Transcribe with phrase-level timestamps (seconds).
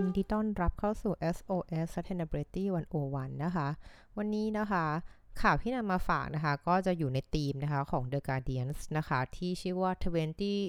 [0.00, 2.64] วัสดีค่ะยินดีต้อนรับเข้าสู่ SOS Sustainability
[3.02, 3.68] 101 นะคะ
[4.18, 4.84] วันนี้นะคะ
[5.42, 9.92] ข่าวที่นำมาฝากนะคะ ก็จะอยู่ในธีมนะคะของ The Guardians นะคะ ที่ชื่อว่า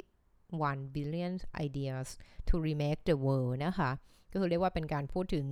[0.09, 1.33] 21 billion
[1.65, 2.07] ideas
[2.47, 3.89] to remake the world นะคะ
[4.31, 5.45] ก็คือเรียกว่าเป็นการพูดถึง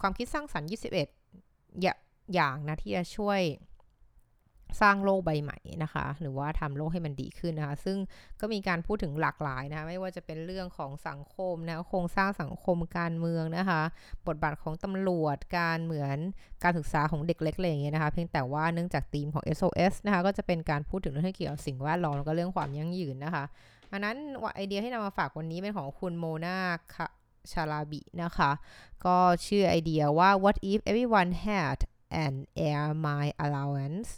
[0.00, 0.68] ความคิดสร้างสรรค์
[1.30, 1.82] 21
[2.34, 3.40] อย่างนะที่จะช่วย
[4.80, 7.96] สร้างโลกใบใหม่นะคะ หรือว่าทำโลกให้มันดีขึ้นนะคะ ซึ่ง
[8.40, 13.82] ก็มีการพูดถึงหลากหลายนะคะ ไม่ว่าจะเป็นเรื่องของสังคมนะโครงสร้างสังคมการเมืองนะคะ
[14.26, 16.18] บทบาทของตำรวจการเหมือน
[16.62, 23.44] การศึกษาของเด็กเล็กอะไรอย่างเงี้ยนะคะ เพียงแต่ว่าเนื่องจากธีมของ SOS นะคะ ก็จะเป็นการพูดถึงเรื่องที่เกี่ยวกับสิ่งแวดล้อมแล้วก็เรื่องความยั่งยืนนะคะ
[23.92, 24.16] อันนั้น
[24.54, 26.58] ไอเดียที่นำมาฝากวันนี้เป็นของคุณโมนา
[26.94, 26.96] ค
[27.52, 28.50] ชาลาบินะคะ
[29.04, 29.16] ก็
[29.46, 31.78] ชื่อไอเดียว่า what if everyone had
[32.24, 32.34] an
[32.68, 34.10] air mile allowance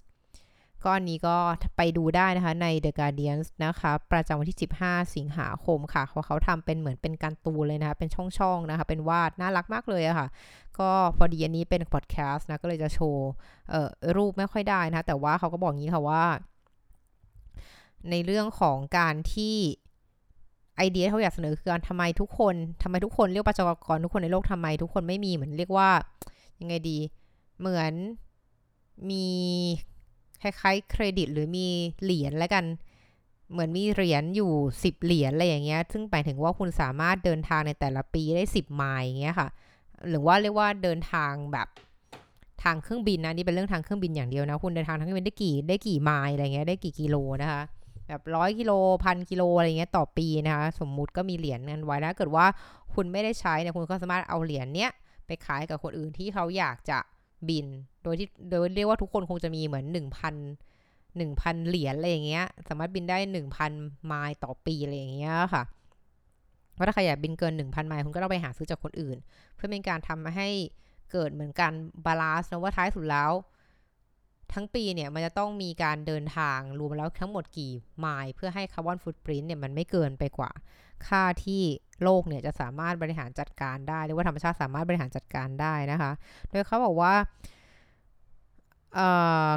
[0.84, 1.36] ก็อันนี้ก็
[1.76, 10.26] ไปดูได้นะคะใน The Guardian นะคะ ประจำวันที่ 15 สิงหาคมค่ะเขาเขาทำเป็นเหมือนเป็นการตูนเลยนะคะ เป็นช่องๆนะคะ เป็นวาดน่ารักมากเลยอะค่ะ
[10.78, 13.28] ก็พอดีอันนี้เป็นพอดแคสต์นะ ก็เลยจะโชว์
[14.16, 16.24] รูปไม่ค่อยได้นะะแต่ว่าเขาก็บอกงี้ค่ะว่า
[18.10, 19.56] ในเรื่องของการที่
[20.76, 25.90] ไอเดียเขาอยากเสนอคือการทำไมทุกคนทำไมทุกคนเรียกประชากรทุกคนในโลกทำไมทุกคนไม่มีเหมือนเรียกว่า
[26.60, 26.98] ยังไงดี
[27.58, 27.92] เหมือน
[29.10, 29.26] มี
[30.42, 31.66] คล้ายๆเครดิตหรือมี
[32.02, 32.64] เหรียญแล้วกัน
[33.52, 39.48] เหมือนมีเหรียญอยู่ 10 เหรียญอะไรอย่างเงี้ย ซึ่งหมายถึงว่าคุณสามารถเดินทางในแต่ละปีได้ 10 ไมล์อย่างเงี้ยค่ะ
[40.08, 41.68] หรือว่าเรียกว่าเดินทางแบบ
[42.62, 47.62] ทางเครื่องบินนะนี่เป็นเรื่องทางเครื่องบินอย่างเดียวนะ คุณเดินทางทางเครื่องบินได้กี่ได้กี่ไมล์อะไรเงี้ยได้กี่กิโลนะคะ
[48.08, 48.72] แบบร้อยกิโล
[49.04, 52.46] พันกิโลอะไรเงี้ยต่อปีนะคะสมมุติก็มีเหรียญนั้นไว้นะเกิดว่า
[52.94, 54.90] คุณไม่ได้ใช้เนี่ยคุณก็สามารถเอาเหรียญเนี้ย
[55.26, 56.98] ไปขายกับคนอื่นที่เขาอยากจะ
[57.48, 57.66] บิน
[58.02, 59.96] โดยที่โดยเรียกว่าทุกคนคงจะมีเหมือน1,000
[61.18, 63.18] 1,000เหรียญอะไรอย่างเงี้ย สามารถบินได้
[63.62, 65.62] 1,000ไมล์ต่อปีอะไรอย่างเงี้ยค่ะ
[66.76, 69.16] ว่าถ้าใครอยากบินเกิน1,000ไมล์คุณก็ต้องไปหาซื้อจากคนอื่น
[69.54, 70.48] เพื่อเป็นการทำให้
[71.12, 71.72] เกิดเหมือนกัน
[72.06, 73.30] balance นะว่าท้ายสุดแล้ว
[74.52, 80.50] ทั้งปีเนี่ยมันจะต้องมีการเดินทางรวมแล้วทั้งหมดกี่ไมล์เพื่อให้คาร์บอนฟุตปรินต์เนี่ยมันไม่เกินไปกว่า
[81.06, 81.62] ค่าที่
[82.02, 86.10] โลกเนี่ยจะสามารถบริหารจัดการได้หรือว่าธรรมชาติสามารถบริหารจัดการได้นะคะ
[86.50, 87.14] โดยเขาบอกว่า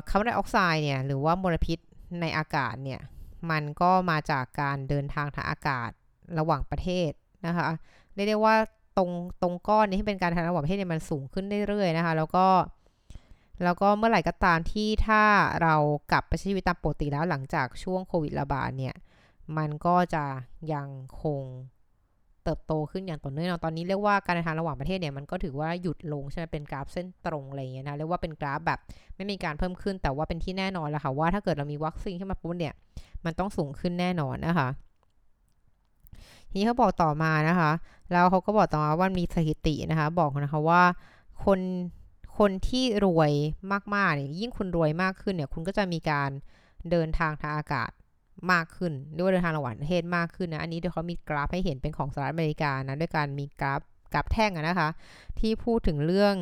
[0.09, 1.79] คาร์บอนไดออกไซด์เนี่ยหรือว่ามลพิษ
[2.21, 3.01] ในอากาศเนี่ย
[3.51, 5.89] มันก็มาจากการเดินทางทางอากาศ
[6.39, 7.11] ระหว่างประเทศ
[7.45, 7.69] นะคะ
[8.15, 8.55] เรียกได้ว่า
[8.97, 9.09] ตรง
[9.41, 12.47] ตรงก้อนนี้ที่เป็นการทางระหว่างประเทศเนี่ยมันสูงขึ้นเรื่อยๆนะคะ แล้วก็
[13.63, 15.23] แล้วก็เมื่อไหร่ก็ตามที่ถ้า
[15.61, 15.75] เรา
[16.11, 18.95] กลับไปใช้ชีวิตตามปกติแล้วหลังจากช่วงโควิดระบาดเนี่ย
[19.57, 20.25] มันก็จะ
[20.73, 20.89] ยัง
[21.21, 21.43] คง
[22.43, 28.79] เติบโตขึ้นอย่างต่อเนื่องตอนนี้เรียกว่าการเดินทางระหว่างประเทศเนี่ยมันก็ถือว่าหยุดลงใช่ไหมเป็นกราฟเส้นตรงอะไรอย่างเงี้ยนะเรียกว่าเป็นกราฟแบบ
[29.15, 32.73] ไม่มีการเพิ่มขึ้นแต่ว่าเป็นที่แน่นอนแล้วค่ะว่าถ้าเกิดเรามีวัคซีนขึ้นมาปุ๊บเนี่ย
[33.25, 34.69] มันต้องสูงขึ้นแน่นอนนะคะ
[36.49, 37.71] ทีนี้เขาบอกต่อมานะคะ
[38.11, 40.81] แล้วเขาก็บอกต่อมาว่ามีสถิตินะคะ บอกนะคะว่า
[41.45, 41.59] คน
[42.37, 43.31] คนที่รวย
[43.95, 46.29] มากๆเนี่ยยิ่งคุณรวยมากขึ้นเนี่ย คุณก็จะมีการ
[46.91, 47.91] เดินทางทางอากาศ
[48.51, 53.81] มากขึ้นด้วยเดินทางระหว่างประเทศมากขึ้นนะอันนี้เดี๋ยวเขามีกราฟให้เห็นเป็นของสหรัฐอเมริกานะด้วยการมีกราฟ
[54.13, 54.89] กราฟแท่งนะคะ
[55.39, 56.35] ที่พูดถึงเรื่อง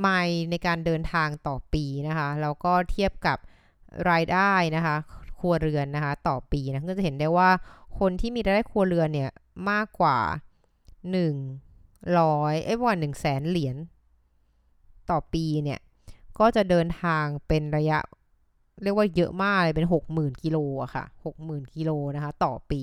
[0.00, 3.38] ไมล์ในการเดินทางต่อปีนะคะแล้วก็เทียบกับ
[4.10, 4.96] รายได้นะคะ
[5.38, 7.50] ครัวเรือนนะคะต่อปีนะก็จะเห็นได้ว่า
[7.98, 9.30] คนที่มีรายได้ครัวเรือนเนี่ย
[9.70, 10.18] มากกว่า
[11.10, 11.16] 1
[12.34, 13.76] อยเอ้ยว่า1 0 0 0 0แสนเหรียญ
[15.10, 15.80] ต่อปีเนี่ย
[16.38, 17.98] ก็จะเดินทางเป็นระยะ
[18.82, 22.82] เรียกว่าเยอะมากเลยเป็นหกหมื่นกิโลอะค่ะหกหมื่นกิโลนะคะ ต่อปี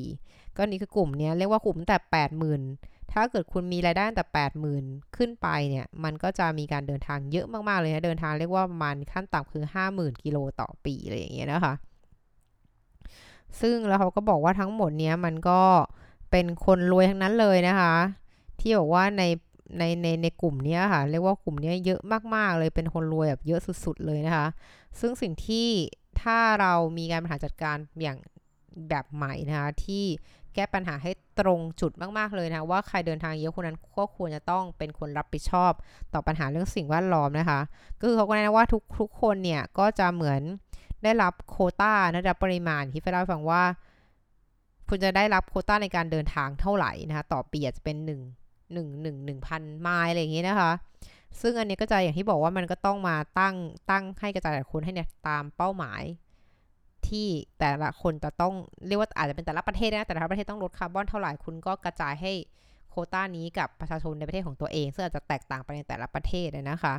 [0.58, 2.62] ก็นี่คือกลุ่มนี้เรียกว่ากลุ่มแต่แปดหมื่น
[3.14, 4.84] ถ้าเกิดคุณมีรายได้แต่แปดหมื่น
[5.16, 11.74] ขึ้นไปเนี่ย มันก็จะมีการเดินทางเยอะมาก ๆ เลยนะเดินทางเรียกว่ามันขั้นต่ำคือห้าหมื่นกิโลต่อปีอะไรอย่างเงี้ยนะคะ
[13.62, 15.62] ซึ่งแล้วเขาก็บอกว่าทั้งหมดเนี้ยมันก็
[16.32, 17.94] เป็นคนรวยทั้งนั้นเลยนะคะ
[18.60, 19.24] ที่บอกว่าใน
[19.78, 22.02] ในในในกลุ่มนี้ค่ะ เรียกว่ากลุ่มนี้เยอะ
[22.36, 24.48] มากๆ เลยเป็นคนรวยแบบเยอะสุด ๆ เลยนะคะ
[25.00, 25.68] ซึ่งสิ่งที่
[26.22, 28.18] ถ้าเรามีการบริหารจัดการอย่าง
[28.90, 30.04] แบบใหม่นะคะที่
[30.54, 35.72] แก้ปัญหาให้ตรงจุดมากๆเลยนะว่าใครเดินทางเยอะคนนั้นก็ควรจะต้องเป็นคนรับผิดชอบ
[36.14, 37.60] ต่อปัญหาเรื่องสิ่งแวดล้อมนะคะ
[38.00, 40.42] ก็คือเขาก็แนะว่าทุกทุกคนเนี่ยก็จะเหมือน
[41.04, 43.64] ได้รับโคต้านะรับปริมาณที่เล่าฟังว่า
[44.90, 50.72] คุณจะได้รับโคต้าในการเดินทางเท่าไหร่นะคะต่อปีอาจจะเป็น1 หนึ่งหนึ่งหนึ่งพันไมล์อะไรอย่างงี้นะคะ
[51.42, 53.56] ซึ่งอันนี้ก็จะอย่างที่บอกว่ามันก็ต้องมาตั้ง
[53.90, 56.04] ตั้งให้กระจายคนให้เนี่ยตามเป้าหมาย
[57.08, 57.28] ที่
[57.60, 58.54] แต่ละคนจะต้อง
[58.88, 62.32] เรียกว่าอาจจะเป็นแต่ละประเทศนะ แต่ละประเทศต้องลดคาร์บอนเท่าไหร่คุณก็กระจายให้
[62.90, 66.96] โคต้านี้กับประชาชนในประเทศของตัวเอง ซึ่งอาจจะแตกต่างไปในแต่ละประเทศนะคะ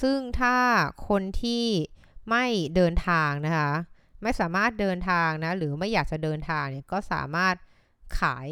[0.00, 0.56] ซึ่งถ้า
[1.08, 1.64] คนที่
[2.30, 2.44] ไม่
[2.74, 3.70] เดินทางนะคะ
[4.22, 7.54] ไม่สามารถเดินทางนะ หรือไม่อยากจะเดินทางเนี่ยก็สามารถ
[8.20, 8.46] ขาย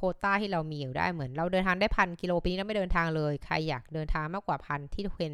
[0.00, 5.32] โคต้าที่เรามีอยู่ได้เหมือน เราเดินทางได้พันกิโลปีนี้เราไม่เดินทางเลย ใครอยากเดินทางมากกว่าพันที่เป็น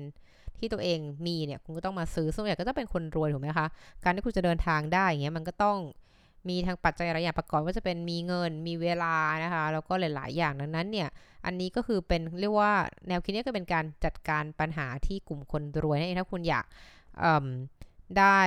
[0.59, 3.67] ที่ตัวเองมีเนี่ยคุณก็ต้องมาซื้อส่วนใหญ่ก็จะเป็นคนรวยถูกไหมคะ
[4.03, 5.79] การที่คุณจะเดินทางได้อย่างเงี้ยมันก็ต้อง
[6.49, 11.09] มีทางปัจจัยหลายอย่างประกอบว่าจะเป็นมีเงินมีเวลานะคะแล้วก็หลาย ๆ อย่างดังนั้นเนี่ย
[11.47, 12.73] อันนี้ก็คือเป็นเรียกว่า
[13.09, 16.65] แนวคิดนี้ก็เป็นการจัดการปัญหาที่กลุ่มคนรวยนั่นเองถ้าคุณอยาก
[18.19, 18.41] ได้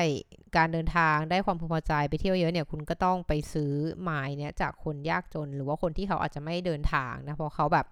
[0.58, 3.72] การเดินทางได้ความพึงพอใจไปเที่ยวเยอะเนี่ยคุณก็ต้องไปซื้อ
[4.02, 7.86] ไม้เนี่ยจากคนยากจน หรือว่าคนที่เขาอาจจะไม่เดินทางนะเพราะเขาแบบ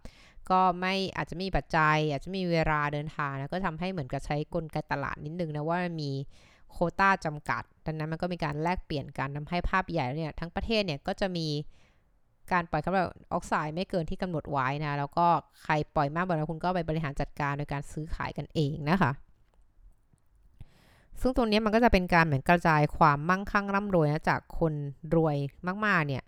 [0.52, 6.12] ก็ไม่อาจจะมีปัจจัย อาจจะมีเวลาเดินทางนะก็ทำให้เหมือนกับใช้กลไกตลาดนิดนึงนะว่ามี
[6.72, 11.48] โคต้าจำกัด ดังนั้นมันก็มีการแลกเปลี่ยนกันทาให้ภาพใหญ่เนี่ยทั้งประเทศเนี่ยก็จะมี
[12.52, 15.28] การปล่อยคาร์บอนออกไซด์ไม่เกินที่กำหนดไว้นะแล้วก็
[15.64, 19.12] ใครปล่อยมากกว่านั้นคุณก็ไปบริหารจัดการโดยการซื้อขายกันเองนะคะ
[21.22, 24.74] ซึ่งตรงนี้มันก็จะเป็นการเหมือนกระจายความมั่งคั่งร่ำรวยนะจากคน
[25.16, 25.36] รวย
[25.86, 26.24] มากๆเนี่ย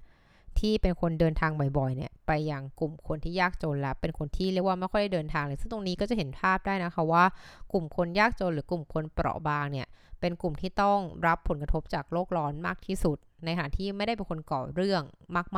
[0.59, 7.23] ที่เป็นคนเดินทางบ่อยๆเนี่ยไปยังกลุ่มคนที่ยากจนแล้วเป็นคนที่เรียกว่าไม่ค่อยได้เดินทางเลยซึ่งตรงนี้ก็จะเห็นภาพได้นะคะว่า
[7.71, 9.87] กลุ่มคนยากจนหรือกลุ่มคนเปราะบางเนี่ย
[10.19, 15.03] เป็นกลุ่มที่ต้องรับผลกระทบจากโลกร้อนมากที่สุด ในขณะที่ไม่ได้เป็นคนก่อเรื่อง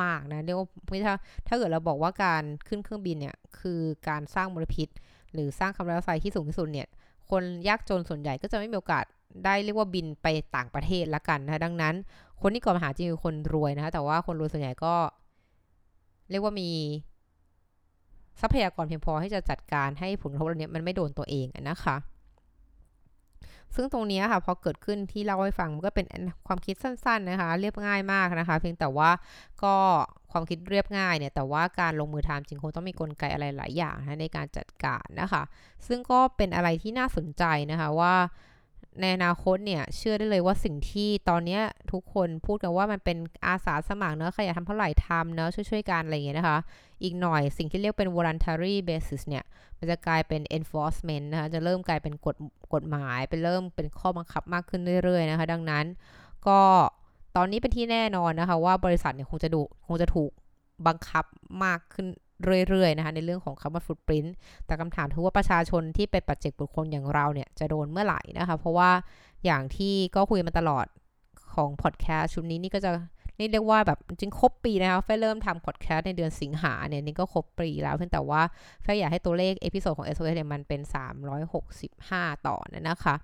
[0.02, 0.66] มากๆนะเรียกว่า
[1.06, 1.14] ถ้า
[1.46, 4.88] ถ้าเกิดเราบอกว่าการขึ้นเครื่องบินเนี่ยคือการสร้างมลพิษ
[5.32, 6.88] หรือสร้างคาร์บอนไดออกไซด์ที่สูงที่สุดเนี่ย
[7.30, 9.04] คนยากจนส่วนใหญ่ก็จะไม่มีโอกาส
[9.44, 10.26] ได้เรียกว่าบินไป
[10.56, 11.94] ต่างประเทศละกันนะดังนั้น
[12.42, 14.94] คนที่ก่อปัญหาจริงคือคนรวยนะคะแต่ว่าคนรวยส่วนใหญ่ก็
[16.30, 16.70] เรียกว่ามี
[18.40, 21.96] ทรัพยากรเพียงพอให้จะจัดการให้ผลกระทบเหล่านี้มันไม่โดนตัวเองนะคะ
[23.74, 26.06] ซึ่งตรงนี้ค่ะพอเกิดขึ้นที่เล่าให้ฟังมันก็เป็น
[26.46, 29.10] ความคิดสั้นๆนะคะ เรียบง่ายมากนะคะ เพียงแต่ว่า
[29.62, 29.74] ก็
[30.32, 35.42] ความคิดเรียบง่ายเนี่ยแต่ว่าการลงมือทำจริงคงต้องมีกลไกอะไรหลายอย่างนะในการจัดการนะคะ
[35.86, 38.14] ซึ่งก็เป็นอะไรที่น่าสนใจนะคะว่า
[39.00, 41.60] ในอนาคตเนี่ย เชื่อได้เลยว่าสิ่งที่ตอนนี้
[41.92, 43.16] ทุกคนพูดกันว่ามันเป็น
[43.46, 46.58] อาสาสมัครเนอะใครอยากทำเท่าไหร่ทำเนอะช่วยๆกันอะไรอย่างเงี้ยนะคะ
[47.02, 49.44] อีกหน่อยสิ่งที่เรียกเป็น voluntary basis เนี่ย
[49.78, 52.36] มันจะกลายเป็น enforcement นะคะ จะเริ่มกลายเป็นกฎ
[52.74, 55.84] กฎหมายเป็นเริ่มเป็นข้อบังคับมากขึ้นเรื่อยๆนะคะ ดังนั้น
[56.46, 56.60] ก็
[57.36, 60.30] ตอนนี้เป็นที่แน่นอนนะคะ ว่าบริษัทเนี่ยคงจะดูคงจะถูก
[60.86, 61.24] บังคับ
[61.64, 62.06] มากขึ้น
[62.68, 64.34] เรื่อยๆนะคะในเรื่องของคำว่าฟุตปรินต์
[64.66, 68.90] แต่คำถามคือว่าประชาชนที่เป็นปัจเจกบุคคลอย่างเราเนี่ยจะโดนเมื่อไหร่นะคะ เพราะว่า
[69.44, 70.86] อย่างที่ก็คุยมาตลอด
[71.54, 72.90] ของพอดแคสต์ชุดนี้นี่ก็จะ
[73.38, 78.42] นี่เรียกว่าแบบจริงครบปีนะคะแฟเริ่มทำพอดแคสต์ในเดือนสิงหาเนี่ยนี่ก็ครบปีแล้วเพียงแต่ว่า
[78.82, 80.80] แฟอยากให้ตัวเลข episode ของ SOS เนี่ยมันเป็น
[81.64, 82.56] 365 ตอน
[82.88, 83.14] นะคะ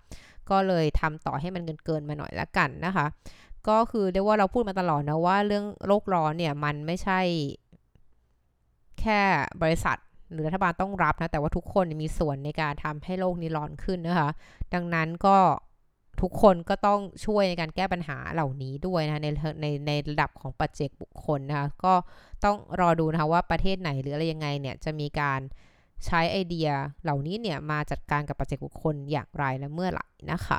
[0.51, 3.07] ก็เลยทำต่อให้มันเกินๆมาหน่อยละกันนะคะ
[3.69, 7.21] ก็คือเรียกว่าเราพูดมาตลอดนะว่าเรื่องโลกร้อนเนี่ยมันไม่ใช่
[9.01, 9.21] แค่
[9.63, 9.99] บริษัท
[10.33, 14.31] หรือรัฐบาลต้องรับนะ แต่ว่าทุกคนมีส่วนในการทำให้โลกนี้ร้อนขึ้นนะคะ
[14.75, 15.37] ดังนั้นก็
[16.21, 19.29] ทุกคนก็ต้องช่วยในการแก้ปัญหาเหล่านี้ด้วยนะใน
[19.63, 21.95] ในในระดับของปัจเจกบุคคลนะคะ ก็
[22.45, 25.41] ต้องรอดูนะคะว่าประเทศไหนหรืออะไรยังไงเนี่ยจะมีการ
[26.05, 26.69] ใช้ไอเดีย
[27.03, 30.59] เหล่านี้เนี่ยมาจัดการกับปัจเจกบุคคลอย่างไรและเมื่อไหร่นะคะ